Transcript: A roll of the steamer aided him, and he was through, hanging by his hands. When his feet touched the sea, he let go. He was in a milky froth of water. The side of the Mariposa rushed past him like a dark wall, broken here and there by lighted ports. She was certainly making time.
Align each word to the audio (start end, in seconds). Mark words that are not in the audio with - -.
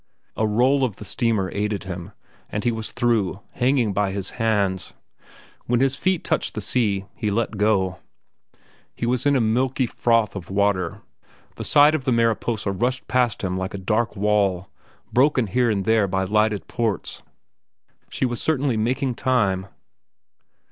A 0.35 0.47
roll 0.47 0.83
of 0.83 0.95
the 0.95 1.05
steamer 1.05 1.51
aided 1.51 1.83
him, 1.83 2.11
and 2.49 2.63
he 2.63 2.71
was 2.71 2.91
through, 2.91 3.41
hanging 3.51 3.93
by 3.93 4.09
his 4.11 4.31
hands. 4.41 4.95
When 5.67 5.79
his 5.79 5.95
feet 5.95 6.23
touched 6.23 6.55
the 6.55 6.59
sea, 6.59 7.05
he 7.13 7.29
let 7.29 7.55
go. 7.59 7.99
He 8.95 9.05
was 9.05 9.27
in 9.27 9.35
a 9.35 9.39
milky 9.39 9.85
froth 9.85 10.35
of 10.35 10.49
water. 10.49 11.01
The 11.55 11.63
side 11.63 11.93
of 11.93 12.05
the 12.05 12.11
Mariposa 12.11 12.71
rushed 12.71 13.07
past 13.07 13.43
him 13.43 13.57
like 13.59 13.75
a 13.75 13.77
dark 13.77 14.15
wall, 14.15 14.71
broken 15.13 15.45
here 15.45 15.69
and 15.69 15.85
there 15.85 16.07
by 16.07 16.23
lighted 16.23 16.67
ports. 16.67 17.21
She 18.09 18.25
was 18.25 18.41
certainly 18.41 18.77
making 18.77 19.13
time. 19.13 19.67